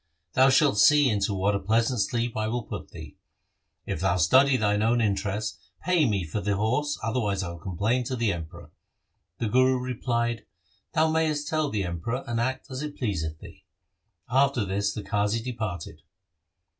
Thou 0.33 0.49
shalt 0.49 0.79
see 0.79 1.09
into 1.11 1.31
what 1.35 1.53
a 1.53 1.59
pleasant 1.59 1.99
sleep 1.99 2.35
I 2.35 2.47
will 2.47 2.63
put 2.63 2.89
thee. 2.89 3.17
If 3.85 3.99
thou 3.99 4.17
study 4.17 4.57
thine 4.57 4.81
own 4.81 4.99
interests, 4.99 5.59
pay 5.83 6.09
me 6.09 6.23
for 6.23 6.41
the 6.41 6.55
horse, 6.55 6.97
otherwise 7.03 7.43
I 7.43 7.49
will 7.49 7.59
complain 7.59 8.03
to 8.05 8.15
the 8.15 8.33
Emperor.' 8.33 8.71
The 9.37 9.47
Guru 9.47 9.77
replied,' 9.77 10.43
Thou 10.95 11.11
mayest 11.11 11.47
tell 11.49 11.69
the 11.69 11.83
Emperor 11.83 12.23
and 12.25 12.39
act 12.41 12.71
as 12.71 12.81
it 12.81 12.97
please 12.97 13.21
th 13.21 13.37
thee.' 13.37 13.63
After 14.27 14.65
this 14.65 14.91
the 14.91 15.03
Qazi 15.03 15.39
departed. 15.43 16.01